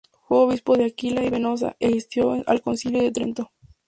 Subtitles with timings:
[0.27, 3.51] Fue obispo de Aquila y Venosa, y asistió al Concilio de Trento.